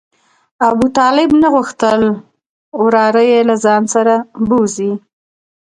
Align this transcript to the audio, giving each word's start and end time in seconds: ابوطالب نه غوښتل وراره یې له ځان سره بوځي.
ابوطالب 0.69 1.29
نه 1.41 1.47
غوښتل 1.55 2.01
وراره 2.83 3.21
یې 3.31 3.39
له 3.49 3.55
ځان 3.63 3.83
سره 3.93 4.13
بوځي. 4.47 4.91